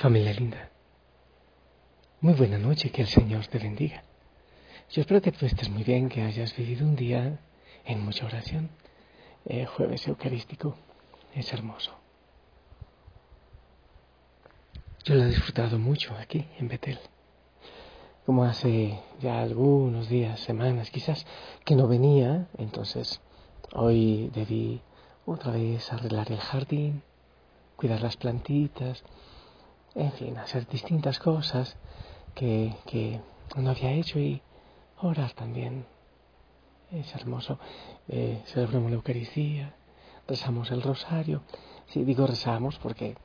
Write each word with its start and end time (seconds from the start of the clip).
Familia 0.00 0.32
linda, 0.32 0.70
muy 2.22 2.32
buena 2.32 2.56
noche, 2.56 2.90
que 2.90 3.02
el 3.02 3.06
Señor 3.06 3.46
te 3.48 3.58
bendiga. 3.58 4.02
Yo 4.92 5.02
espero 5.02 5.20
que 5.20 5.30
tú 5.30 5.44
estés 5.44 5.68
muy 5.68 5.84
bien, 5.84 6.08
que 6.08 6.22
hayas 6.22 6.56
vivido 6.56 6.86
un 6.86 6.96
día 6.96 7.38
en 7.84 8.02
mucha 8.02 8.24
oración. 8.24 8.70
El 9.44 9.66
jueves 9.66 10.08
Eucarístico 10.08 10.74
es 11.34 11.52
hermoso. 11.52 11.92
Yo 15.04 15.16
lo 15.16 15.24
he 15.24 15.26
disfrutado 15.26 15.78
mucho 15.78 16.16
aquí 16.16 16.48
en 16.58 16.68
Betel. 16.68 16.98
Como 18.24 18.44
hace 18.44 18.98
ya 19.20 19.42
algunos 19.42 20.08
días, 20.08 20.40
semanas 20.40 20.90
quizás, 20.90 21.26
que 21.66 21.76
no 21.76 21.86
venía, 21.88 22.48
entonces 22.56 23.20
hoy 23.74 24.30
debí 24.32 24.80
otra 25.26 25.52
vez 25.52 25.92
arreglar 25.92 26.32
el 26.32 26.40
jardín, 26.40 27.02
cuidar 27.76 28.00
las 28.00 28.16
plantitas, 28.16 29.04
en 29.94 30.12
fin, 30.12 30.38
hacer 30.38 30.66
distintas 30.68 31.18
cosas 31.18 31.76
que, 32.34 32.74
que 32.86 33.20
no 33.56 33.70
había 33.70 33.92
hecho 33.92 34.18
y 34.18 34.42
orar 35.00 35.32
también. 35.32 35.86
Es 36.90 37.14
hermoso. 37.14 37.58
Eh, 38.08 38.42
celebramos 38.46 38.90
la 38.90 38.96
Eucaristía, 38.96 39.74
rezamos 40.26 40.70
el 40.70 40.82
rosario. 40.82 41.42
Sí, 41.86 42.04
digo 42.04 42.26
rezamos 42.26 42.78
porque, 42.78 43.16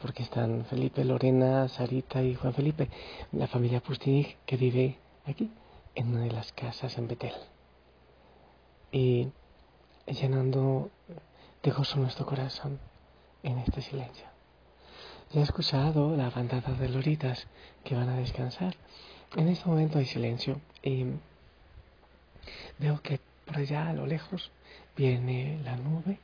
porque 0.00 0.22
están 0.22 0.64
Felipe, 0.64 1.04
Lorena, 1.04 1.68
Sarita 1.68 2.22
y 2.22 2.34
Juan 2.34 2.54
Felipe, 2.54 2.88
la 3.32 3.46
familia 3.46 3.80
Pustinich 3.80 4.36
que 4.46 4.56
vive 4.56 4.98
aquí, 5.26 5.50
en 5.94 6.08
una 6.08 6.20
de 6.24 6.32
las 6.32 6.52
casas 6.52 6.96
en 6.98 7.08
Betel. 7.08 7.34
Y 8.92 9.28
llenando 10.06 10.90
de 11.62 11.70
gozo 11.70 11.98
nuestro 11.98 12.26
corazón 12.26 12.78
en 13.42 13.58
este 13.58 13.80
silencio. 13.80 14.33
He 15.36 15.40
escuchado 15.40 16.16
la 16.16 16.30
bandada 16.30 16.74
de 16.74 16.88
loritas 16.88 17.48
que 17.82 17.96
van 17.96 18.08
a 18.08 18.16
descansar. 18.16 18.76
En 19.34 19.48
este 19.48 19.68
momento 19.68 19.98
hay 19.98 20.04
silencio 20.04 20.60
y 20.80 21.06
veo 22.78 23.00
que 23.02 23.18
por 23.44 23.56
allá 23.56 23.88
a 23.88 23.92
lo 23.94 24.06
lejos 24.06 24.52
viene 24.96 25.58
la 25.64 25.76
nube. 25.76 26.20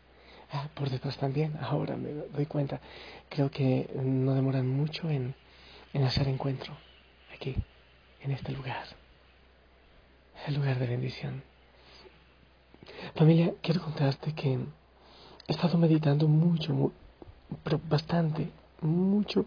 Ah, 0.52 0.68
por 0.74 0.90
detrás 0.90 1.16
también, 1.16 1.58
ahora 1.60 1.96
me 1.96 2.12
doy 2.12 2.46
cuenta. 2.46 2.80
Creo 3.28 3.50
que 3.50 3.90
no 4.00 4.32
demoran 4.32 4.68
mucho 4.68 5.10
en, 5.10 5.34
en 5.92 6.04
hacer 6.04 6.28
encuentro 6.28 6.72
aquí, 7.34 7.56
en 8.20 8.30
este 8.30 8.52
lugar. 8.52 8.84
El 10.46 10.54
lugar 10.54 10.78
de 10.78 10.86
bendición. 10.86 11.42
Familia, 13.16 13.54
quiero 13.60 13.82
contarte 13.82 14.32
que 14.34 14.52
he 14.52 15.52
estado 15.52 15.78
meditando 15.78 16.28
mucho, 16.28 16.92
pero 17.64 17.80
bastante, 17.88 18.52
mucho 18.82 19.44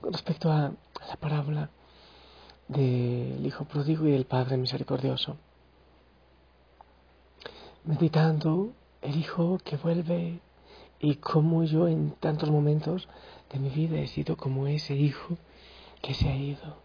con 0.00 0.12
respecto 0.12 0.50
a 0.50 0.72
la 1.08 1.16
parábola 1.18 1.70
del 2.68 3.44
Hijo 3.44 3.64
Pródigo 3.64 4.06
y 4.06 4.12
del 4.12 4.26
Padre 4.26 4.56
Misericordioso. 4.56 5.36
Meditando 7.84 8.72
el 9.00 9.16
Hijo 9.16 9.58
que 9.64 9.76
vuelve 9.76 10.40
y 11.00 11.16
cómo 11.16 11.64
yo 11.64 11.88
en 11.88 12.12
tantos 12.12 12.50
momentos 12.50 13.08
de 13.50 13.58
mi 13.58 13.70
vida 13.70 13.98
he 13.98 14.06
sido 14.06 14.36
como 14.36 14.66
ese 14.66 14.94
Hijo 14.94 15.38
que 16.02 16.14
se 16.14 16.28
ha 16.28 16.36
ido 16.36 16.76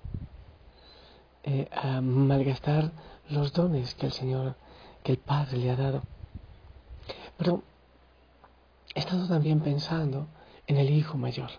eh, 1.44 1.68
a 1.72 2.00
malgastar 2.02 2.92
los 3.30 3.52
dones 3.54 3.96
que 3.96 4.06
el 4.06 4.14
Señor, 4.14 4.56
que 5.04 5.12
el 5.12 5.18
Padre 5.18 5.58
le 5.58 5.70
ha 5.72 5.76
dado. 5.76 6.04
Pero 7.38 7.64
he 8.96 9.00
estado 9.00 9.28
también 9.28 9.60
pensando 9.60 10.28
en 10.68 10.78
el 10.78 10.90
Hijo 10.90 11.18
mayor 11.18 11.50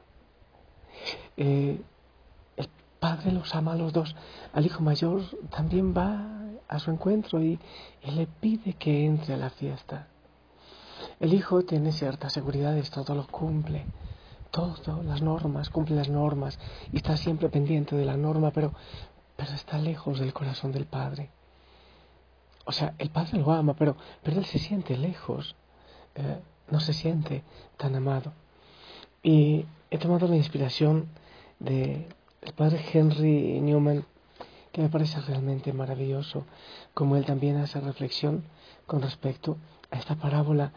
eh, 1.36 1.80
el 2.56 2.68
padre 3.00 3.32
los 3.32 3.54
ama 3.54 3.72
a 3.72 3.76
los 3.76 3.92
dos. 3.92 4.14
Al 4.52 4.66
hijo 4.66 4.82
mayor 4.82 5.22
también 5.50 5.94
va 5.96 6.34
a 6.68 6.78
su 6.78 6.90
encuentro 6.90 7.42
y, 7.42 7.58
le 8.04 8.26
pide 8.26 8.74
que 8.74 9.06
entre 9.06 9.34
a 9.34 9.36
la 9.36 9.50
fiesta. 9.50 10.08
El 11.20 11.34
hijo 11.34 11.62
tiene 11.62 11.92
ciertas 11.92 12.32
seguridades, 12.32 12.90
todo 12.90 13.14
lo 13.14 13.26
cumple, 13.26 13.86
todo, 14.50 15.02
las 15.02 15.22
normas, 15.22 15.70
cumple 15.70 15.96
las 15.96 16.08
normas 16.08 16.58
y 16.92 16.96
está 16.96 17.16
siempre 17.16 17.48
pendiente 17.48 17.96
de 17.96 18.04
la 18.04 18.16
norma, 18.16 18.50
pero, 18.50 18.72
pero 19.36 19.52
está 19.52 19.78
lejos 19.78 20.18
del 20.18 20.32
corazón 20.32 20.72
del 20.72 20.86
padre. 20.86 21.30
O 22.64 22.72
sea, 22.72 22.94
el 22.98 23.10
padre 23.10 23.38
lo 23.38 23.52
ama, 23.52 23.74
pero, 23.74 23.96
pero 24.22 24.38
él 24.38 24.44
se 24.46 24.58
siente 24.58 24.96
lejos, 24.96 25.54
eh, 26.14 26.40
no 26.70 26.80
se 26.80 26.92
siente 26.92 27.42
tan 27.76 27.94
amado. 27.94 28.32
Y 29.22 29.66
he 29.94 29.98
tomado 29.98 30.26
la 30.26 30.34
inspiración 30.34 31.06
del 31.60 32.08
padre 32.56 32.84
Henry 32.92 33.60
Newman, 33.60 34.04
que 34.72 34.82
me 34.82 34.88
parece 34.88 35.20
realmente 35.20 35.72
maravilloso, 35.72 36.46
como 36.94 37.14
él 37.14 37.24
también 37.24 37.58
hace 37.58 37.80
reflexión 37.80 38.42
con 38.86 39.02
respecto 39.02 39.56
a 39.92 39.96
esta 39.96 40.16
parábola 40.16 40.72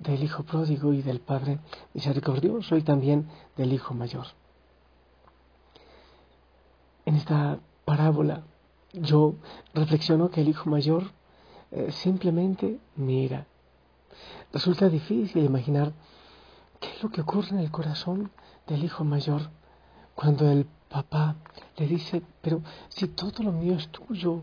del 0.00 0.24
hijo 0.24 0.42
pródigo 0.42 0.92
y 0.92 1.02
del 1.02 1.20
padre 1.20 1.60
misericordioso 1.94 2.76
y 2.76 2.82
también 2.82 3.28
del 3.56 3.72
hijo 3.72 3.94
mayor. 3.94 4.26
En 7.04 7.14
esta 7.14 7.60
parábola 7.84 8.42
yo 8.92 9.36
reflexiono 9.74 10.28
que 10.28 10.40
el 10.40 10.48
hijo 10.48 10.68
mayor 10.68 11.12
eh, 11.70 11.92
simplemente 11.92 12.80
mira. 12.96 13.46
Resulta 14.52 14.88
difícil 14.88 15.44
imaginar 15.44 15.92
qué 16.80 16.88
es 16.88 17.02
lo 17.04 17.10
que 17.10 17.20
ocurre 17.20 17.50
en 17.50 17.60
el 17.60 17.70
corazón 17.70 18.32
del 18.66 18.84
hijo 18.84 19.04
mayor 19.04 19.50
cuando 20.14 20.50
el 20.50 20.66
papá 20.88 21.36
le 21.76 21.86
dice, 21.86 22.22
pero 22.40 22.62
si 22.88 23.08
todo 23.08 23.42
lo 23.42 23.52
mío 23.52 23.74
es 23.74 23.88
tuyo, 23.88 24.42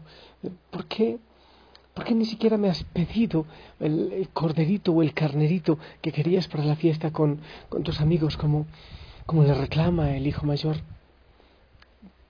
¿por 0.70 0.86
qué, 0.86 1.18
por 1.94 2.06
qué 2.06 2.14
ni 2.14 2.26
siquiera 2.26 2.58
me 2.58 2.70
has 2.70 2.84
pedido 2.84 3.46
el, 3.80 4.30
corderito 4.34 4.92
o 4.92 5.02
el 5.02 5.14
carnerito 5.14 5.80
que 6.02 6.12
querías 6.12 6.48
para 6.48 6.64
la 6.64 6.76
fiesta 6.76 7.12
con, 7.12 7.40
con 7.70 7.84
tus 7.84 8.02
amigos, 8.02 8.38
como, 8.38 8.68
como 9.26 9.44
le 9.44 9.54
reclama 9.54 10.16
el 10.16 10.28
hijo 10.28 10.46
mayor? 10.46 10.78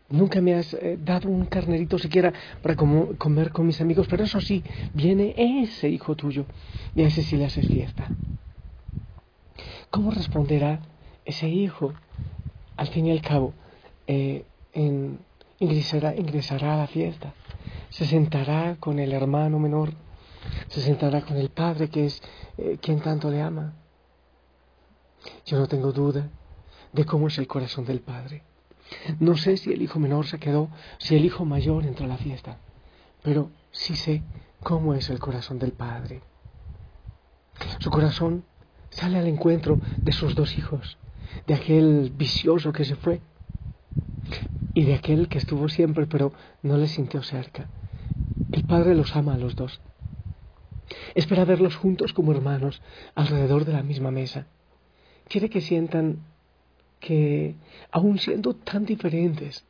Nunca 0.10 0.42
me 0.42 0.54
has 0.54 0.74
eh, 0.76 0.98
dado 1.04 1.28
un 1.28 1.46
carnerito 1.46 1.98
siquiera 1.98 2.32
para 2.62 2.76
comer 2.76 3.52
con 3.52 3.66
mis 3.66 3.82
amigos, 3.82 4.08
pero 4.10 4.24
eso 4.24 4.40
sí, 4.40 4.64
viene 4.94 5.34
ese 5.36 5.90
hijo 5.90 6.16
tuyo 6.16 6.46
y 6.96 7.02
a 7.02 7.08
ese 7.08 7.24
sí 7.24 7.36
le 7.36 7.46
haces 7.46 7.68
fiesta. 7.68 8.10
¿Cómo 9.90 10.12
responderá 10.12 10.80
ese 11.26 11.48
hijo 11.48 11.94
al 12.76 12.88
fin 12.88 13.06
y 13.06 13.12
al 13.12 13.22
cabo, 13.22 13.54
eh, 14.08 14.46
ingresará, 15.60 16.10
a 16.74 16.78
la 16.78 16.88
fiesta, 16.88 17.34
se 17.90 18.06
sentará 18.06 18.76
con 18.80 19.00
el 19.00 19.14
hermano 19.14 19.60
menor, 19.60 19.94
se 20.68 20.82
sentará 20.82 21.22
con 21.22 21.38
el 21.38 21.50
padre 21.50 21.90
que 21.90 22.06
es 22.06 22.22
eh, 22.58 22.78
quien 22.82 23.00
tanto 23.00 23.30
le 23.30 23.42
ama. 23.42 23.74
Yo 25.46 25.60
no 25.60 25.68
tengo 25.68 25.92
duda 25.92 26.30
de 26.92 27.06
cómo 27.06 27.28
es 27.28 27.38
el 27.38 27.48
corazón 27.48 27.86
del 27.86 28.02
padre. 28.02 28.44
No 29.20 29.38
sé 29.38 29.58
si 29.58 29.72
el 29.72 29.82
hijo 29.82 30.00
menor 30.00 30.28
se 30.28 30.40
quedó, 30.40 30.70
si 30.98 31.16
el 31.16 31.26
hijo 31.26 31.46
mayor 31.46 31.86
entró 31.86 32.06
a 32.06 32.10
la 32.10 32.18
fiesta, 32.18 32.58
pero 33.22 33.50
sí 33.72 33.96
sé 33.96 34.24
cómo 34.62 34.94
es 34.94 35.10
el 35.10 35.20
corazón 35.20 35.60
del 35.60 35.72
padre. 35.72 36.22
Su 37.80 37.90
corazón 37.90 38.44
sale 38.90 39.18
al 39.18 39.28
encuentro 39.28 39.80
de 39.98 40.12
sus 40.12 40.36
dos 40.36 40.58
hijos, 40.58 40.98
de 41.48 41.54
aquel 41.54 42.12
vicioso 42.16 42.72
que 42.72 42.86
se 42.86 42.96
fue 42.96 43.22
y 44.74 44.86
de 44.86 44.96
aquel 44.96 45.28
que 45.28 45.38
estuvo 45.38 45.70
siempre 45.70 46.08
pero 46.08 46.34
no 46.62 46.78
le 46.78 46.88
sintió 46.88 47.22
cerca. 47.24 47.70
El 48.52 48.64
Padre 48.64 48.96
los 48.96 49.16
ama 49.16 49.34
a 49.34 49.38
los 49.38 49.56
dos. 49.56 49.82
Espera 51.16 51.46
verlos 51.46 51.76
juntos 51.76 52.14
como 52.14 52.32
hermanos 52.32 52.82
alrededor 53.16 53.66
de 53.66 53.74
la 53.74 53.84
misma 53.84 54.12
mesa. 54.12 54.48
Quiere 55.28 55.50
que 55.50 55.62
sientan 55.62 56.24
que, 57.00 57.56
aun 57.92 58.20
siendo 58.20 58.56
tan 58.56 58.86
diferentes, 58.86 59.66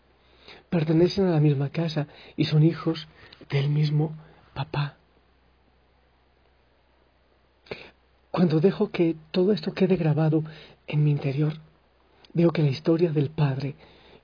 pertenecen 0.69 1.25
a 1.27 1.31
la 1.31 1.39
misma 1.39 1.69
casa 1.69 2.07
y 2.35 2.45
son 2.45 2.63
hijos 2.63 3.07
del 3.49 3.69
mismo 3.69 4.15
papá. 4.53 4.97
Cuando 8.33 8.59
dejo 8.59 8.89
que 8.89 9.15
todo 9.29 9.51
esto 9.51 9.73
quede 9.73 9.95
grabado 9.95 10.43
en 10.87 11.03
mi 11.03 11.11
interior, 11.11 11.53
veo 12.33 12.49
que 12.49 12.63
la 12.63 12.69
historia 12.69 13.11
del 13.11 13.29
padre 13.29 13.75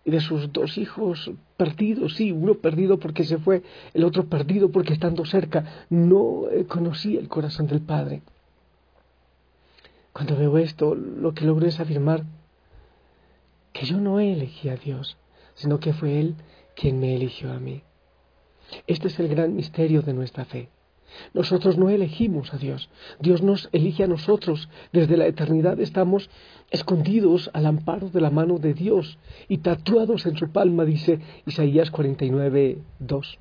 y 0.04 0.10
de 0.10 0.20
sus 0.20 0.52
dos 0.52 0.80
hijos 0.80 1.30
perdidos, 1.58 2.16
sí, 2.16 2.32
uno 2.32 2.56
perdido 2.56 2.98
porque 2.98 3.24
se 3.24 3.38
fue, 3.38 3.62
el 3.94 4.04
otro 4.04 4.26
perdido 4.26 4.72
porque 4.72 4.94
estando 4.94 5.26
cerca 5.26 5.86
no 5.92 6.50
eh, 6.50 6.66
conocía 6.66 7.20
el 7.20 7.28
corazón 7.28 7.68
del 7.68 7.82
padre. 7.82 8.24
Cuando 10.12 10.36
veo 10.36 10.58
esto, 10.58 10.96
lo 10.96 11.36
que 11.36 11.46
logro 11.46 11.68
es 11.68 11.80
afirmar 11.80 12.24
que 13.74 13.86
yo 13.86 14.00
no 14.00 14.20
elegí 14.20 14.70
a 14.70 14.76
Dios, 14.76 15.18
sino 15.54 15.80
que 15.80 15.94
fue 15.94 16.20
Él 16.20 16.34
quien 16.76 17.00
me 17.00 17.16
eligió 17.16 17.54
a 17.54 17.60
mí. 17.60 17.84
Este 18.88 19.10
es 19.10 19.20
el 19.20 19.28
gran 19.28 19.56
misterio 19.56 20.02
de 20.02 20.14
nuestra 20.14 20.46
fe. 20.46 20.70
Nosotros 21.34 21.78
no 21.78 21.90
elegimos 21.90 22.54
a 22.54 22.58
Dios, 22.58 22.90
Dios 23.20 23.42
nos 23.42 23.70
elige 23.72 24.04
a 24.04 24.08
nosotros. 24.08 24.70
Desde 24.92 25.18
la 25.18 25.28
eternidad 25.28 25.80
estamos 25.80 26.30
escondidos 26.72 27.50
al 27.54 27.66
amparo 27.66 28.10
de 28.10 28.22
la 28.22 28.30
mano 28.30 28.58
de 28.60 28.74
Dios 28.74 29.18
y 29.48 29.60
tatuados 29.60 30.26
en 30.26 30.38
su 30.38 30.52
palma, 30.52 30.86
dice 30.86 31.20
Isaías 31.46 31.92
49, 31.92 32.80
2. 33.00 33.40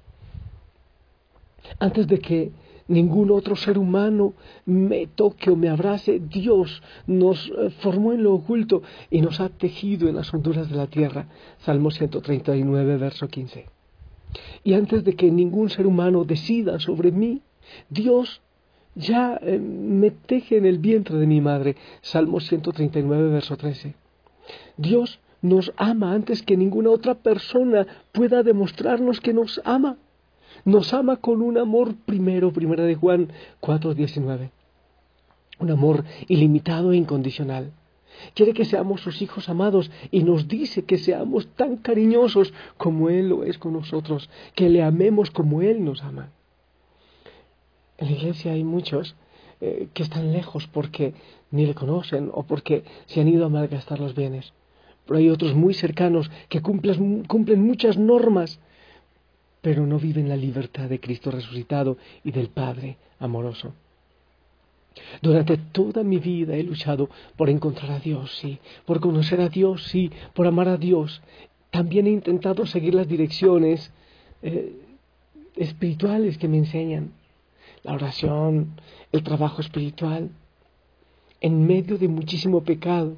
Antes 1.78 2.06
de 2.06 2.18
que 2.18 2.52
ningún 2.88 3.30
otro 3.30 3.54
ser 3.54 3.78
humano 3.78 4.34
me 4.64 5.06
toque 5.06 5.50
o 5.50 5.56
me 5.56 5.68
abrace, 5.68 6.20
Dios 6.20 6.82
nos 7.06 7.48
eh, 7.48 7.70
formó 7.80 8.12
en 8.12 8.22
lo 8.22 8.34
oculto 8.34 8.82
y 9.10 9.20
nos 9.20 9.40
ha 9.40 9.50
tejido 9.50 10.08
en 10.08 10.16
las 10.16 10.32
honduras 10.32 10.68
de 10.70 10.76
la 10.76 10.86
tierra. 10.86 11.28
Salmo 11.58 11.90
139, 11.90 12.96
verso 12.96 13.28
15. 13.28 13.66
Y 14.64 14.74
antes 14.74 15.04
de 15.04 15.14
que 15.14 15.30
ningún 15.30 15.70
ser 15.70 15.86
humano 15.86 16.24
decida 16.24 16.80
sobre 16.80 17.12
mí, 17.12 17.42
Dios 17.88 18.40
ya 18.94 19.38
eh, 19.42 19.58
me 19.58 20.10
teje 20.10 20.56
en 20.56 20.66
el 20.66 20.78
vientre 20.78 21.16
de 21.16 21.26
mi 21.26 21.40
madre. 21.40 21.76
Salmo 22.00 22.40
139, 22.40 23.30
verso 23.30 23.56
13. 23.56 23.94
Dios 24.76 25.20
nos 25.40 25.72
ama 25.76 26.12
antes 26.12 26.42
que 26.42 26.56
ninguna 26.56 26.90
otra 26.90 27.14
persona 27.14 27.86
pueda 28.12 28.42
demostrarnos 28.42 29.20
que 29.20 29.32
nos 29.32 29.60
ama. 29.64 29.96
Nos 30.64 30.92
ama 30.92 31.16
con 31.16 31.42
un 31.42 31.58
amor 31.58 31.94
primero, 32.06 32.52
primera 32.52 32.84
de 32.84 32.96
Juan 32.96 33.32
4, 33.60 33.94
19. 33.94 34.50
Un 35.60 35.70
amor 35.70 36.04
ilimitado 36.26 36.92
e 36.92 36.96
incondicional. 36.96 37.72
Quiere 38.34 38.52
que 38.52 38.64
seamos 38.64 39.00
sus 39.00 39.22
hijos 39.22 39.48
amados 39.48 39.90
y 40.10 40.24
nos 40.24 40.48
dice 40.48 40.84
que 40.84 40.98
seamos 40.98 41.46
tan 41.54 41.76
cariñosos 41.76 42.52
como 42.76 43.10
Él 43.10 43.28
lo 43.28 43.44
es 43.44 43.58
con 43.58 43.74
nosotros, 43.74 44.28
que 44.56 44.68
le 44.68 44.82
amemos 44.82 45.30
como 45.30 45.62
Él 45.62 45.84
nos 45.84 46.02
ama. 46.02 46.32
En 47.98 48.06
la 48.06 48.12
iglesia 48.12 48.52
hay 48.52 48.64
muchos 48.64 49.16
eh, 49.60 49.88
que 49.92 50.04
están 50.04 50.32
lejos 50.32 50.68
porque 50.68 51.14
ni 51.50 51.66
le 51.66 51.74
conocen 51.74 52.30
o 52.32 52.44
porque 52.44 52.84
se 53.06 53.20
han 53.20 53.28
ido 53.28 53.44
a 53.44 53.48
malgastar 53.48 53.98
los 53.98 54.14
bienes. 54.14 54.52
Pero 55.04 55.18
hay 55.18 55.30
otros 55.30 55.54
muy 55.54 55.74
cercanos 55.74 56.30
que 56.48 56.62
cumplen, 56.62 57.60
muchas 57.62 57.98
normas, 57.98 58.60
pero 59.60 59.84
no 59.84 59.98
viven 59.98 60.28
la 60.28 60.36
libertad 60.36 60.88
de 60.88 61.00
Cristo 61.00 61.32
resucitado 61.32 61.96
y 62.22 62.30
del 62.30 62.50
Padre 62.50 62.98
amoroso. 63.18 63.72
Durante 65.22 65.56
toda 65.56 66.04
mi 66.04 66.18
vida 66.18 66.54
he 66.54 66.62
luchado 66.62 67.08
por 67.36 67.50
encontrar 67.50 67.90
a 67.90 67.98
Dios, 67.98 68.36
sí, 68.38 68.58
por 68.84 69.00
conocer 69.00 69.40
a 69.40 69.48
Dios, 69.48 69.84
sí, 69.84 70.10
por 70.34 70.46
amar 70.46 70.68
a 70.68 70.76
Dios. 70.76 71.20
También 71.70 72.06
he 72.06 72.10
intentado 72.10 72.64
seguir 72.66 72.94
las 72.94 73.08
direcciones 73.08 73.92
eh, 74.42 74.72
espirituales 75.56 76.38
que 76.38 76.48
me 76.48 76.58
enseñan 76.58 77.17
la 77.82 77.94
oración, 77.94 78.80
el 79.12 79.22
trabajo 79.22 79.60
espiritual, 79.60 80.30
en 81.40 81.66
medio 81.66 81.98
de 81.98 82.08
muchísimo 82.08 82.62
pecado. 82.62 83.16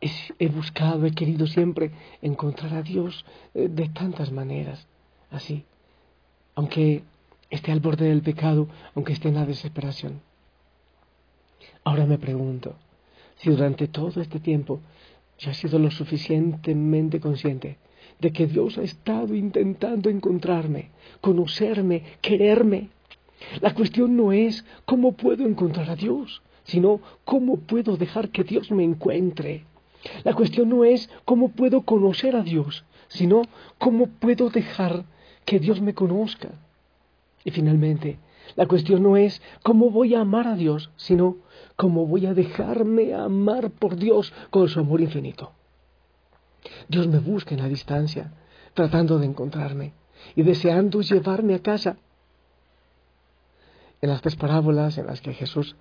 he 0.00 0.48
buscado, 0.48 1.04
he 1.04 1.12
querido 1.12 1.46
siempre 1.46 1.90
encontrar 2.22 2.72
a 2.74 2.82
Dios 2.82 3.24
eh, 3.54 3.68
de 3.68 3.88
tantas 3.88 4.32
maneras, 4.32 4.86
así, 5.30 5.64
aunque 6.54 7.04
esté 7.50 7.72
al 7.72 7.80
borde 7.80 8.06
del 8.06 8.22
pecado, 8.22 8.68
aunque 8.94 9.12
esté 9.12 9.28
en 9.28 9.34
la 9.34 9.44
desesperación. 9.44 10.22
Ahora 11.84 12.06
me 12.06 12.18
pregunto 12.18 12.76
si 13.36 13.50
durante 13.50 13.88
todo 13.88 14.20
este 14.20 14.40
tiempo 14.40 14.80
yo 15.38 15.50
he 15.50 15.54
sido 15.54 15.78
lo 15.78 15.90
suficientemente 15.90 17.20
consciente 17.20 17.78
de 18.20 18.32
que 18.32 18.46
Dios 18.46 18.78
ha 18.78 18.82
estado 18.82 19.34
intentando 19.34 20.10
encontrarme, 20.10 20.90
conocerme, 21.20 22.04
quererme. 22.20 22.90
La 23.60 23.74
cuestión 23.74 24.16
no 24.16 24.32
es 24.32 24.64
cómo 24.84 25.12
puedo 25.12 25.46
encontrar 25.46 25.90
a 25.90 25.96
Dios, 25.96 26.42
sino 26.64 27.00
cómo 27.24 27.56
puedo 27.56 27.96
dejar 27.96 28.28
que 28.30 28.44
Dios 28.44 28.70
me 28.70 28.84
encuentre. 28.84 29.64
La 30.24 30.34
cuestión 30.34 30.68
no 30.68 30.84
es 30.84 31.10
cómo 31.24 31.50
puedo 31.50 31.82
conocer 31.82 32.36
a 32.36 32.42
Dios, 32.42 32.84
sino 33.08 33.42
cómo 33.78 34.06
puedo 34.06 34.50
dejar 34.50 35.04
que 35.44 35.58
Dios 35.58 35.80
me 35.80 35.94
conozca. 35.94 36.50
Y 37.44 37.50
finalmente, 37.50 38.18
la 38.56 38.66
cuestión 38.66 39.02
no 39.02 39.16
es 39.16 39.40
cómo 39.62 39.90
voy 39.90 40.14
a 40.14 40.20
amar 40.20 40.46
a 40.46 40.56
Dios, 40.56 40.90
sino 40.96 41.38
cómo 41.76 42.06
voy 42.06 42.26
a 42.26 42.34
dejarme 42.34 43.14
amar 43.14 43.70
por 43.70 43.96
Dios 43.96 44.32
con 44.50 44.68
su 44.68 44.80
amor 44.80 45.00
infinito. 45.00 45.52
Dios 46.88 47.06
me 47.08 47.18
busca 47.18 47.54
en 47.54 47.62
la 47.62 47.68
distancia, 47.68 48.32
tratando 48.74 49.18
de 49.18 49.26
encontrarme 49.26 49.92
y 50.34 50.42
deseando 50.42 51.00
llevarme 51.00 51.54
a 51.54 51.62
casa. 51.62 51.96
En 54.00 54.10
las 54.10 54.22
tres 54.22 54.36
parábolas 54.36 54.98
en 54.98 55.06
las 55.06 55.20
que 55.20 55.34
Jesús 55.34 55.76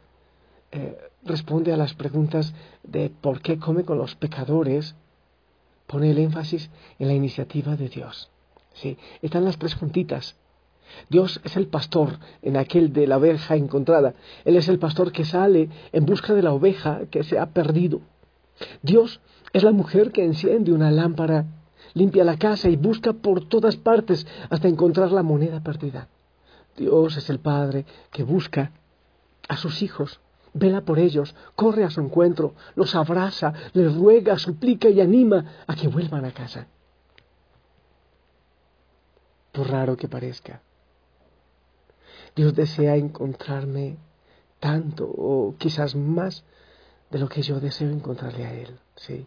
eh, 0.72 0.98
responde 1.24 1.74
a 1.74 1.78
las 1.78 1.94
preguntas 1.94 2.54
de 2.84 3.10
por 3.10 3.42
qué 3.42 3.58
come 3.58 3.84
con 3.84 3.98
los 3.98 4.16
pecadores, 4.16 4.96
pone 5.88 6.12
el 6.12 6.20
énfasis 6.20 6.70
en 7.00 7.08
la 7.08 7.14
iniciativa 7.14 7.76
de 7.76 7.90
Dios. 7.90 8.30
Sí, 8.74 8.98
están 9.22 9.46
las 9.46 9.58
tres 9.58 9.76
juntitas. 9.76 10.36
Dios 11.10 11.42
es 11.44 11.56
el 11.56 11.68
pastor 11.68 12.20
en 12.42 12.58
aquel 12.58 12.94
de 12.94 13.08
la 13.08 13.18
oveja 13.18 13.56
encontrada. 13.56 14.14
Él 14.46 14.56
es 14.56 14.68
el 14.70 14.80
pastor 14.80 15.12
que 15.12 15.26
sale 15.26 15.70
en 15.92 16.06
busca 16.06 16.34
de 16.34 16.44
la 16.44 16.54
oveja 16.54 17.02
que 17.10 17.24
se 17.24 17.38
ha 17.38 17.48
perdido. 17.48 18.02
Dios 18.82 19.22
es 19.54 19.64
la 19.64 19.72
mujer 19.72 20.12
que 20.12 20.24
enciende 20.24 20.72
una 20.72 20.92
lámpara, 20.92 21.46
limpia 21.94 22.24
la 22.24 22.38
casa 22.38 22.70
y 22.70 22.76
busca 22.76 23.14
por 23.14 23.48
todas 23.48 23.78
partes 23.78 24.28
hasta 24.50 24.68
encontrar 24.68 25.12
la 25.12 25.24
moneda 25.24 25.62
perdida. 25.62 26.10
Dios 26.78 27.18
es 27.18 27.30
el 27.30 27.40
Padre 27.40 27.86
que 28.12 28.24
busca 28.24 28.72
a 29.48 29.58
sus 29.58 29.82
hijos, 29.82 30.20
vela 30.54 30.82
por 30.82 31.00
ellos, 31.00 31.36
corre 31.56 31.84
a 31.84 31.90
su 31.90 32.02
encuentro, 32.02 32.54
los 32.76 32.96
abraza, 32.96 33.54
les 33.74 33.94
ruega, 33.96 34.38
suplica 34.38 34.90
y 34.90 35.02
anima 35.02 35.46
a 35.68 35.76
que 35.76 35.88
vuelvan 35.88 36.26
a 36.26 36.32
casa. 36.32 36.68
Por 39.52 39.70
raro 39.70 39.98
que 39.98 40.08
parezca, 40.08 40.62
Dios 42.36 42.54
desea 42.54 42.96
encontrarme 42.96 43.98
tanto 44.60 45.06
o 45.06 45.56
quizás 45.58 45.96
más 45.96 46.44
de 47.10 47.20
lo 47.20 47.28
que 47.28 47.42
yo 47.42 47.60
deseo 47.60 47.90
encontrarle 47.90 48.46
a 48.46 48.54
Él, 48.54 48.80
sí. 48.96 49.26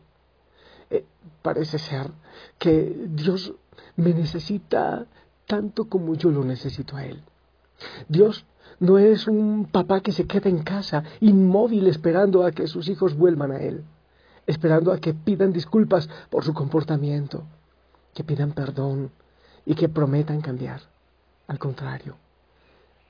Eh, 0.91 1.05
parece 1.43 1.79
ser 1.79 2.11
que 2.59 3.07
Dios 3.09 3.53
me 3.97 4.13
necesita 4.13 5.07
tanto 5.47 5.87
como 5.87 6.15
yo 6.15 6.31
lo 6.31 6.45
necesito 6.45 6.97
a 6.97 7.05
Él. 7.05 7.23
Dios 8.09 8.45
no 8.79 8.99
es 8.99 9.27
un 9.27 9.67
papá 9.67 10.01
que 10.01 10.13
se 10.13 10.27
queda 10.27 10.49
en 10.49 10.63
casa, 10.63 11.05
inmóvil, 11.21 11.87
esperando 11.87 12.45
a 12.45 12.53
que 12.53 12.67
sus 12.67 12.89
hijos 12.89 13.17
vuelvan 13.17 13.53
a 13.53 13.59
Él, 13.59 13.85
esperando 14.47 14.93
a 14.93 14.99
que 14.99 15.15
pidan 15.15 15.53
disculpas 15.53 16.09
por 16.31 16.45
su 16.45 16.55
comportamiento, 16.55 17.45
que 18.15 18.25
pidan 18.25 18.53
perdón 18.53 19.11
y 19.67 19.75
que 19.75 19.89
prometan 19.89 20.41
cambiar. 20.41 20.81
Al 21.47 21.59
contrario, 21.59 22.17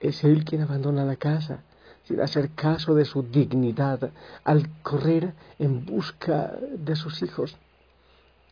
es 0.01 0.25
Él 0.25 0.45
quien 0.45 0.63
abandona 0.63 1.05
la 1.05 1.17
casa 1.17 1.63
sin 2.05 2.21
hacer 2.21 2.51
caso 2.51 2.95
de 2.95 3.05
su 3.05 3.23
dignidad 3.23 4.11
al 4.45 4.69
correr 4.83 5.35
en 5.59 5.85
busca 5.85 6.53
de 6.77 6.97
sus 6.97 7.23
hijos. 7.23 7.57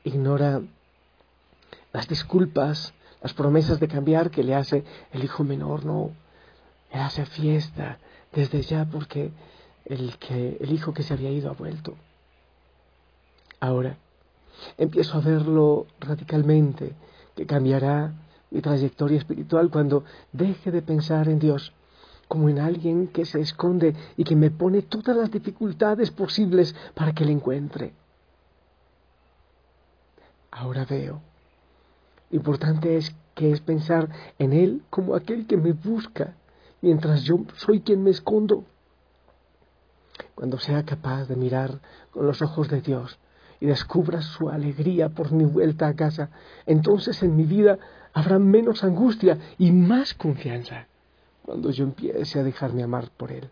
Ignora 0.05 0.63
las 1.93 2.09
disculpas, 2.09 2.95
las 3.23 3.35
promesas 3.35 3.81
de 3.81 3.89
cambiar 3.89 4.31
que 4.31 4.45
le 4.45 4.55
hace 4.55 4.85
el 5.13 5.25
hijo 5.25 5.45
menor, 5.45 5.85
no, 5.85 6.13
le 6.93 7.01
hace 7.01 7.27
fiesta 7.27 7.99
desde 8.33 8.63
ya 8.63 8.85
porque 8.85 9.33
el, 9.85 10.17
que, 10.19 10.57
el 10.61 10.73
hijo 10.73 10.95
que 10.95 11.03
se 11.03 11.15
había 11.15 11.31
ido 11.31 11.51
ha 11.51 11.55
vuelto. 11.55 11.97
Ahora 13.59 13.97
empiezo 14.79 15.19
a 15.19 15.21
verlo 15.21 15.87
radicalmente, 15.99 16.95
que 17.35 17.47
cambiará 17.47 18.13
mi 18.51 18.61
trayectoria 18.61 19.19
espiritual 19.19 19.71
cuando 19.71 20.05
deje 20.33 20.71
de 20.71 20.83
pensar 20.83 21.29
en 21.29 21.39
Dios 21.39 21.73
como 22.31 22.49
en 22.49 22.61
alguien 22.61 23.09
que 23.09 23.25
se 23.25 23.41
esconde 23.41 23.97
y 24.17 24.23
que 24.23 24.37
me 24.37 24.53
pone 24.53 24.83
todas 24.83 25.17
las 25.17 25.33
dificultades 25.33 26.13
posibles 26.13 26.77
para 26.95 27.13
que 27.13 27.25
le 27.25 27.33
encuentre 27.33 27.93
ahora 30.51 30.85
veo. 30.85 31.21
Lo 32.31 32.37
importante 32.37 32.97
es 32.97 33.15
que 33.35 33.51
es 33.51 33.61
pensar 33.61 34.09
en 34.39 34.53
Él 34.53 34.83
como 34.91 35.15
aquel 35.15 35.47
que 35.47 35.57
me 35.57 35.73
busca, 35.73 36.35
mientras 36.81 37.23
yo 37.23 37.41
soy 37.57 37.81
quien 37.81 38.03
me 38.03 38.11
escondo. 38.11 38.65
Cuando 40.35 40.59
sea 40.59 40.85
capaz 40.85 41.25
de 41.27 41.37
mirar 41.37 41.81
con 42.11 42.27
los 42.27 42.43
ojos 42.43 42.69
de 42.69 42.81
Dios 42.81 43.19
y 43.59 43.67
descubra 43.67 44.23
su 44.23 44.49
alegría 44.49 45.09
por 45.09 45.33
mi 45.33 45.45
vuelta 45.45 45.89
a 45.89 45.97
casa, 45.97 46.31
entonces 46.67 47.23
en 47.23 47.37
mi 47.37 47.45
vida 47.45 47.79
habrá 48.13 48.39
menos 48.39 48.85
angustia 48.85 49.39
y 49.59 49.73
más 49.73 50.15
confianza 50.15 50.90
cuando 51.51 51.73
yo 51.73 51.83
empiece 51.83 52.39
a 52.39 52.45
dejarme 52.45 52.85
amar 52.85 53.11
por 53.17 53.33
Él. 53.33 53.51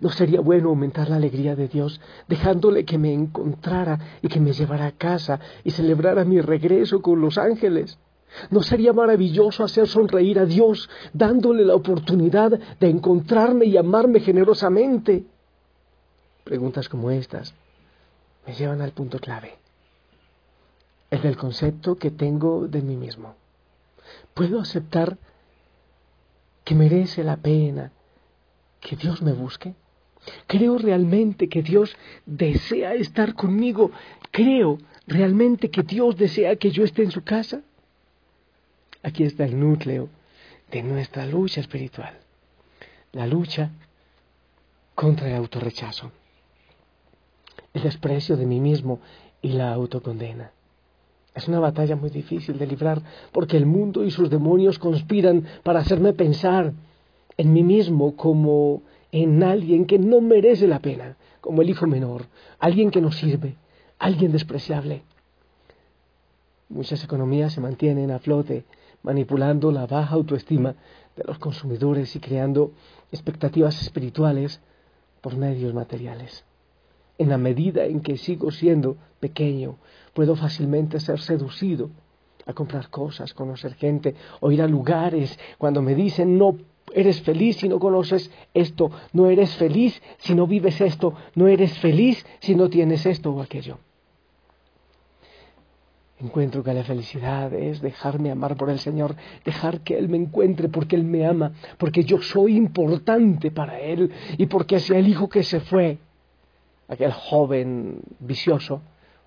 ¿No 0.00 0.10
sería 0.10 0.40
bueno 0.40 0.70
aumentar 0.70 1.08
la 1.08 1.14
alegría 1.14 1.54
de 1.54 1.68
Dios 1.68 2.00
dejándole 2.26 2.84
que 2.84 2.98
me 2.98 3.14
encontrara 3.14 4.18
y 4.20 4.26
que 4.26 4.40
me 4.40 4.52
llevara 4.52 4.86
a 4.86 4.90
casa 4.90 5.38
y 5.62 5.70
celebrara 5.70 6.24
mi 6.24 6.40
regreso 6.40 7.00
con 7.00 7.20
los 7.20 7.38
ángeles? 7.38 7.96
¿No 8.50 8.60
sería 8.60 8.92
maravilloso 8.92 9.62
hacer 9.62 9.86
sonreír 9.86 10.40
a 10.40 10.46
Dios 10.46 10.90
dándole 11.12 11.64
la 11.64 11.76
oportunidad 11.76 12.58
de 12.80 12.90
encontrarme 12.90 13.66
y 13.66 13.76
amarme 13.76 14.18
generosamente? 14.18 15.22
Preguntas 16.42 16.88
como 16.88 17.12
estas 17.12 17.54
me 18.48 18.52
llevan 18.54 18.82
al 18.82 18.90
punto 18.90 19.20
clave, 19.20 19.58
el 21.08 21.22
del 21.22 21.36
concepto 21.36 21.94
que 21.94 22.10
tengo 22.10 22.66
de 22.66 22.82
mí 22.82 22.96
mismo. 22.96 23.36
¿Puedo 24.34 24.60
aceptar 24.60 25.16
merece 26.74 27.24
la 27.24 27.36
pena 27.36 27.92
que 28.80 28.96
Dios 28.96 29.22
me 29.22 29.32
busque? 29.32 29.74
¿Creo 30.46 30.78
realmente 30.78 31.48
que 31.48 31.62
Dios 31.62 31.96
desea 32.26 32.94
estar 32.94 33.34
conmigo? 33.34 33.90
¿Creo 34.30 34.78
realmente 35.06 35.70
que 35.70 35.82
Dios 35.82 36.16
desea 36.16 36.56
que 36.56 36.70
yo 36.70 36.84
esté 36.84 37.02
en 37.02 37.10
su 37.10 37.22
casa? 37.22 37.62
Aquí 39.02 39.24
está 39.24 39.44
el 39.44 39.58
núcleo 39.58 40.08
de 40.70 40.82
nuestra 40.82 41.26
lucha 41.26 41.60
espiritual, 41.60 42.18
la 43.12 43.26
lucha 43.26 43.70
contra 44.94 45.28
el 45.28 45.36
autorrechazo, 45.36 46.12
el 47.72 47.82
desprecio 47.82 48.36
de 48.36 48.46
mí 48.46 48.60
mismo 48.60 49.00
y 49.40 49.52
la 49.52 49.72
autocondena. 49.72 50.52
Es 51.34 51.48
una 51.48 51.60
batalla 51.60 51.96
muy 51.96 52.10
difícil 52.10 52.58
de 52.58 52.66
librar 52.66 53.02
porque 53.32 53.56
el 53.56 53.66
mundo 53.66 54.04
y 54.04 54.10
sus 54.10 54.30
demonios 54.30 54.78
conspiran 54.78 55.46
para 55.62 55.80
hacerme 55.80 56.12
pensar 56.12 56.72
en 57.36 57.52
mí 57.52 57.62
mismo 57.62 58.16
como 58.16 58.82
en 59.12 59.42
alguien 59.42 59.86
que 59.86 59.98
no 59.98 60.20
merece 60.20 60.66
la 60.66 60.80
pena, 60.80 61.16
como 61.40 61.62
el 61.62 61.70
hijo 61.70 61.86
menor, 61.86 62.26
alguien 62.58 62.90
que 62.90 63.00
no 63.00 63.12
sirve, 63.12 63.56
alguien 63.98 64.32
despreciable. 64.32 65.02
Muchas 66.68 67.02
economías 67.02 67.52
se 67.52 67.60
mantienen 67.60 68.10
a 68.10 68.18
flote 68.18 68.64
manipulando 69.02 69.72
la 69.72 69.86
baja 69.86 70.14
autoestima 70.14 70.74
de 71.16 71.24
los 71.24 71.38
consumidores 71.38 72.14
y 72.16 72.20
creando 72.20 72.72
expectativas 73.10 73.80
espirituales 73.82 74.60
por 75.20 75.36
medios 75.36 75.74
materiales. 75.74 76.44
En 77.20 77.28
la 77.28 77.36
medida 77.36 77.84
en 77.84 78.00
que 78.00 78.16
sigo 78.16 78.50
siendo 78.50 78.96
pequeño, 79.20 79.76
puedo 80.14 80.36
fácilmente 80.36 80.98
ser 81.00 81.20
seducido 81.20 81.90
a 82.46 82.54
comprar 82.54 82.88
cosas, 82.88 83.34
conocer 83.34 83.74
gente 83.74 84.14
o 84.40 84.50
ir 84.50 84.62
a 84.62 84.66
lugares 84.66 85.38
cuando 85.58 85.82
me 85.82 85.94
dicen 85.94 86.38
no 86.38 86.56
eres 86.94 87.20
feliz 87.20 87.58
si 87.58 87.68
no 87.68 87.78
conoces 87.78 88.30
esto, 88.54 88.90
no 89.12 89.28
eres 89.28 89.54
feliz 89.56 90.00
si 90.16 90.34
no 90.34 90.46
vives 90.46 90.80
esto, 90.80 91.12
no 91.34 91.46
eres 91.46 91.78
feliz 91.78 92.24
si 92.38 92.54
no 92.54 92.70
tienes 92.70 93.04
esto 93.04 93.30
o 93.32 93.42
aquello. 93.42 93.76
Encuentro 96.20 96.64
que 96.64 96.72
la 96.72 96.84
felicidad 96.84 97.52
es 97.52 97.82
dejarme 97.82 98.30
amar 98.30 98.56
por 98.56 98.70
el 98.70 98.78
Señor, 98.78 99.14
dejar 99.44 99.82
que 99.82 99.98
Él 99.98 100.08
me 100.08 100.16
encuentre 100.16 100.70
porque 100.70 100.96
Él 100.96 101.04
me 101.04 101.26
ama, 101.26 101.52
porque 101.76 102.02
yo 102.02 102.22
soy 102.22 102.56
importante 102.56 103.50
para 103.50 103.78
Él 103.78 104.10
y 104.38 104.46
porque 104.46 104.80
sea 104.80 104.98
el 104.98 105.08
hijo 105.08 105.28
que 105.28 105.42
se 105.42 105.60
fue, 105.60 105.98
aquel 106.90 107.12
joven 107.12 108.02
vicioso, 108.18 108.82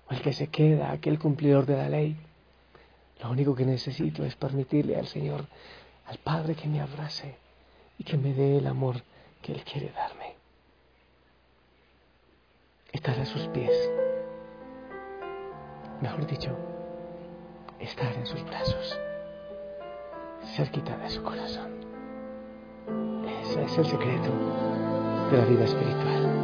o 0.06 0.12
el 0.12 0.20
que 0.20 0.34
se 0.34 0.48
queda, 0.48 0.92
aquel 0.92 1.18
cumplidor 1.18 1.64
de 1.64 1.76
la 1.76 1.88
ley. 1.88 2.16
Lo 3.22 3.30
único 3.30 3.54
que 3.54 3.64
necesito 3.64 4.22
es 4.24 4.36
permitirle 4.36 4.96
al 4.96 5.06
Señor, 5.06 5.46
al 6.06 6.18
Padre 6.18 6.54
que 6.54 6.68
me 6.68 6.82
abrace 6.82 7.36
y 7.98 8.04
que 8.04 8.18
me 8.18 8.34
dé 8.34 8.58
el 8.58 8.66
amor 8.66 8.96
que 9.40 9.52
Él 9.52 9.62
quiere 9.64 9.90
darme. 9.92 10.34
Estar 12.92 13.18
a 13.18 13.24
sus 13.24 13.48
pies. 13.48 13.72
Mejor 16.02 16.26
dicho, 16.26 16.54
estar 17.80 18.12
en 18.14 18.26
sus 18.26 18.44
brazos, 18.44 18.98
cerquita 20.54 20.98
de 20.98 21.08
su 21.08 21.22
corazón. 21.22 21.70
Ese 23.40 23.64
es 23.64 23.78
el 23.78 23.86
secreto 23.86 24.30
de 25.30 25.38
la 25.38 25.44
vida 25.46 25.64
espiritual. 25.64 26.43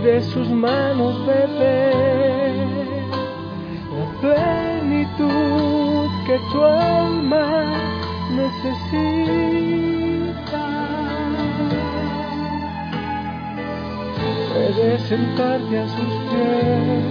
de 0.00 0.22
sus 0.22 0.48
manos 0.48 1.26
beber 1.26 2.54
la 3.96 4.06
plenitud 4.20 6.08
que 6.26 6.38
tu 6.52 6.62
alma 6.62 7.72
necesita. 8.34 9.56
puedes 14.52 15.02
sentarte 15.02 15.78
a 15.78 15.88
sus 15.88 16.12
pies 16.28 17.04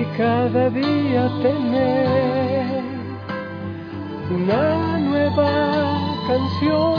y 0.00 0.04
cada 0.16 0.70
día 0.70 1.30
tener 1.42 2.82
una 4.30 4.98
nueva 4.98 5.50
canción 6.26 6.91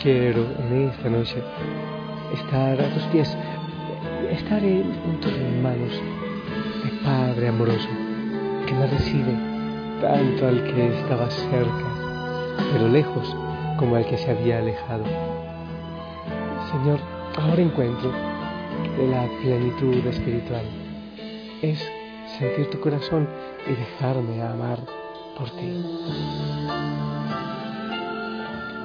quiero 0.00 0.46
en 0.58 0.88
esta 0.88 1.10
noche 1.10 1.42
estar 2.32 2.80
a 2.80 2.94
tus 2.94 3.02
pies, 3.04 3.36
estar 4.30 4.64
en, 4.64 5.20
tus 5.20 5.32
manos 5.62 5.92
de 5.92 7.04
Padre 7.04 7.48
amoroso 7.48 7.88
que 8.66 8.72
me 8.72 8.86
recibe 8.86 9.34
tanto 10.00 10.46
al 10.46 10.64
que 10.64 10.86
estaba 11.00 11.28
cerca, 11.28 12.56
pero 12.72 12.88
lejos 12.88 13.36
como 13.78 13.96
al 13.96 14.06
que 14.06 14.16
se 14.16 14.30
había 14.30 14.58
alejado. 14.58 15.04
Señor, 16.70 16.98
ahora 17.38 17.60
encuentro 17.60 18.10
la 19.10 19.28
plenitud 19.42 20.06
espiritual 20.06 20.64
es 21.60 21.78
sentir 22.38 22.70
tu 22.70 22.80
corazón 22.80 23.28
y 23.66 23.72
dejarme 23.72 24.42
amar 24.42 24.78
por 25.36 25.50
ti. 25.50 25.84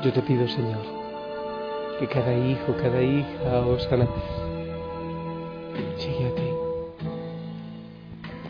Yo 0.04 0.14
te 0.14 0.22
pido, 0.22 0.48
Señor, 0.48 0.95
que 2.00 2.08
cada 2.08 2.34
hijo, 2.34 2.76
cada 2.82 3.02
hija, 3.02 3.60
Osana, 3.68 4.08
llegue 5.98 6.28
a 6.28 6.36
ti, 6.36 6.50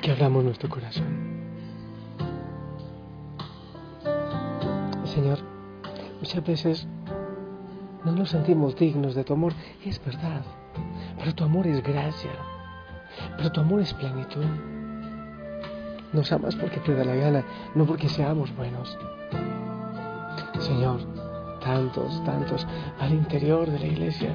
que 0.02 0.12
abramos 0.12 0.44
nuestro 0.44 0.70
corazón. 0.70 1.06
Señor, 5.06 5.40
muchas 6.20 6.44
veces 6.44 6.88
no 8.04 8.12
nos 8.12 8.30
sentimos 8.30 8.76
dignos 8.76 9.16
de 9.16 9.24
tu 9.24 9.34
amor, 9.34 9.54
y 9.84 9.90
es 9.90 10.04
verdad, 10.04 10.42
pero 11.18 11.34
tu 11.34 11.44
amor 11.44 11.68
es 11.68 11.82
gracia, 11.84 12.32
pero 13.38 13.52
tu 13.52 13.62
amor 13.62 13.82
es 13.82 13.94
plenitud. 13.94 14.46
Nos 16.14 16.32
amas 16.32 16.56
porque 16.56 16.80
te 16.80 16.96
da 16.96 17.04
la 17.04 17.16
gana, 17.16 17.44
no 17.76 17.86
porque 17.86 18.10
seamos 18.10 18.56
buenos. 18.56 18.98
Señor, 20.60 21.15
tantos, 21.66 22.24
tantos 22.24 22.66
al 23.00 23.12
interior 23.12 23.70
de 23.70 23.80
la 23.80 23.88
iglesia. 23.88 24.30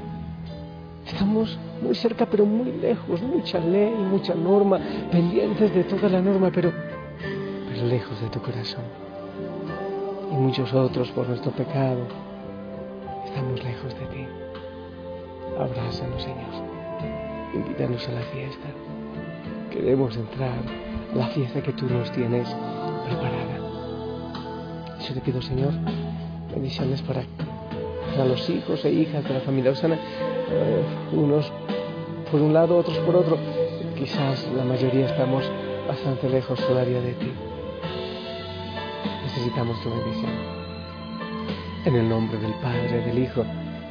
Estamos 1.06 1.58
muy 1.82 1.94
cerca, 1.94 2.26
pero 2.26 2.44
muy 2.44 2.72
lejos, 2.72 3.22
mucha 3.22 3.58
ley, 3.58 3.94
mucha 3.94 4.34
norma, 4.34 4.78
pendientes 5.10 5.72
de 5.74 5.84
toda 5.84 6.08
la 6.08 6.20
norma, 6.20 6.50
pero, 6.52 6.72
pero 7.68 7.86
lejos 7.86 8.20
de 8.20 8.28
tu 8.28 8.40
corazón. 8.42 8.84
Y 10.30 10.34
muchos 10.34 10.72
otros 10.74 11.10
por 11.12 11.28
nuestro 11.28 11.52
pecado. 11.52 12.06
Estamos 13.24 13.62
lejos 13.62 13.94
de 13.94 14.06
ti. 14.06 14.26
Abrázanos, 15.58 16.22
Señor. 16.22 16.70
Invítanos 17.54 18.08
a 18.08 18.12
la 18.12 18.22
fiesta. 18.22 18.68
Queremos 19.70 20.16
entrar 20.16 20.58
a 21.12 21.16
la 21.16 21.26
fiesta 21.28 21.62
que 21.62 21.72
tú 21.72 21.86
nos 21.86 22.10
tienes 22.12 22.48
preparada. 23.06 23.58
Yo 25.06 25.14
te 25.14 25.20
pido, 25.20 25.40
Señor, 25.42 25.72
bendiciones 26.50 27.02
para, 27.02 27.22
para 28.12 28.24
los 28.24 28.48
hijos 28.50 28.84
e 28.84 28.92
hijas 28.92 29.24
de 29.24 29.34
la 29.34 29.40
familia 29.40 29.72
Osana, 29.72 29.96
eh, 29.96 30.82
unos 31.12 31.50
por 32.30 32.40
un 32.40 32.52
lado, 32.52 32.78
otros 32.78 32.98
por 32.98 33.16
otro. 33.16 33.38
Quizás 33.96 34.48
la 34.56 34.64
mayoría 34.64 35.06
estamos 35.06 35.44
bastante 35.86 36.28
lejos 36.28 36.58
todavía 36.60 37.00
de 37.00 37.12
ti. 37.14 37.32
Necesitamos 39.24 39.82
tu 39.82 39.90
bendición. 39.90 40.30
En 41.84 41.94
el 41.96 42.08
nombre 42.08 42.38
del 42.38 42.52
Padre, 42.54 43.04
del 43.06 43.18
Hijo, 43.18 43.44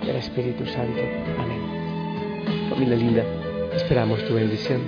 del 0.06 0.16
Espíritu 0.16 0.66
Santo. 0.66 1.02
Amén. 1.40 2.70
Familia 2.70 2.96
linda, 2.96 3.24
esperamos 3.76 4.24
tu 4.26 4.36
bendición. 4.36 4.82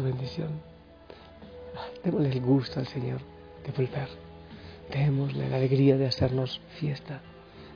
Tu 0.00 0.06
bendición. 0.06 0.48
Démosle 2.02 2.30
el 2.30 2.40
gusto 2.40 2.80
al 2.80 2.86
Señor 2.86 3.20
de 3.64 3.72
volver. 3.72 4.08
Démosle 4.90 5.48
la 5.48 5.56
alegría 5.56 5.96
de 5.98 6.06
hacernos 6.06 6.60
fiesta, 6.78 7.20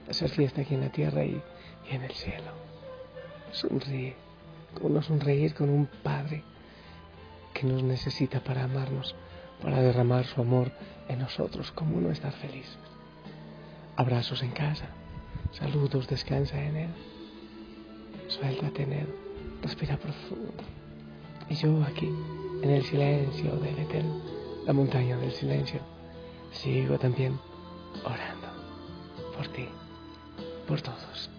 de 0.05 0.11
hacer 0.11 0.31
fiesta 0.31 0.63
aquí 0.63 0.75
en 0.75 0.81
la 0.81 0.91
tierra 0.91 1.25
y, 1.25 1.41
y 1.91 1.95
en 1.95 2.03
el 2.03 2.13
cielo. 2.13 2.53
Sonríe, 3.53 4.17
como 4.75 4.89
no 4.89 5.03
sonreír 5.03 5.55
con 5.55 5.69
un 5.69 5.87
Padre 6.03 6.43
que 7.53 7.67
nos 7.67 7.83
necesita 7.83 8.41
para 8.41 8.65
amarnos, 8.65 9.15
para 9.61 9.83
derramar 9.83 10.25
su 10.25 10.41
amor 10.41 10.73
en 11.09 11.19
nosotros, 11.19 11.73
como 11.73 12.01
no 12.01 12.11
estar 12.11 12.33
feliz. 12.33 12.69
Abrazos 13.97 14.43
en 14.43 14.51
casa, 14.51 14.87
saludos, 15.53 16.09
descansa 16.09 16.61
en 16.61 16.77
Él, 16.77 16.91
suéltate 18.29 18.83
en 18.83 18.93
Él, 18.95 19.15
respira 19.63 19.99
profundo. 19.99 20.84
Y 21.49 21.55
yo 21.55 21.83
aquí, 21.85 22.11
en 22.63 22.71
el 22.71 22.85
silencio 22.85 23.57
de 23.57 23.75
Betel, 23.75 24.07
la 24.67 24.73
montaña 24.73 25.17
del 25.19 25.33
silencio, 25.33 25.81
sigo 26.53 26.99
también 26.99 27.39
orando 28.05 28.49
por 29.37 29.47
ti, 29.49 29.69
por 30.67 30.81
todos. 30.81 31.31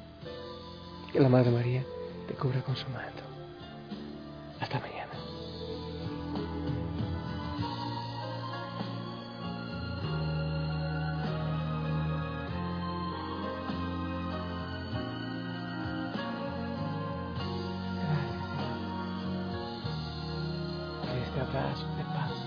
Que 1.11 1.19
la 1.19 1.29
Madre 1.29 1.51
María 1.51 1.83
te 2.27 2.33
cubra 2.35 2.61
con 2.61 2.75
su 2.75 2.87
manto. 2.89 3.24
Por 21.55 21.71
este 21.71 21.81
abrazo 21.81 21.87
de 21.95 22.03
paz, 22.03 22.44